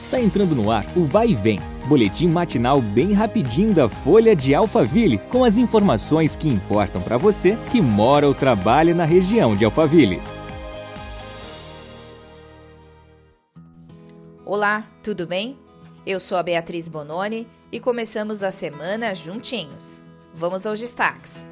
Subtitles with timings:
[0.00, 4.54] Está entrando no ar o Vai e Vem, boletim matinal bem rapidinho da Folha de
[4.54, 9.64] Alphaville, com as informações que importam para você que mora ou trabalha na região de
[9.64, 10.22] Alphaville.
[14.46, 15.58] Olá, tudo bem?
[16.06, 20.00] Eu sou a Beatriz Bononi e começamos a semana juntinhos.
[20.32, 21.44] Vamos aos destaques.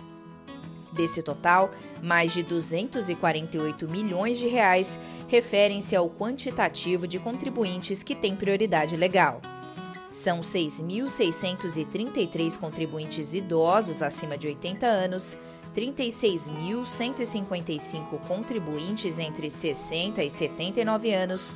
[0.98, 1.70] Desse total,
[2.02, 4.98] mais de 248 milhões de reais
[5.28, 9.40] referem-se ao quantitativo de contribuintes que têm prioridade legal.
[10.10, 15.36] São 6.633 contribuintes idosos acima de 80 anos,
[15.72, 21.54] 36.155 contribuintes entre 60 e 79 anos,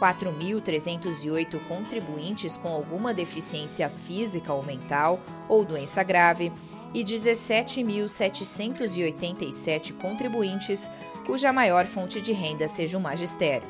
[0.00, 6.50] 4.308 contribuintes com alguma deficiência física ou mental ou doença grave
[6.94, 10.90] e 17.787 contribuintes
[11.26, 13.68] cuja maior fonte de renda seja o magistério.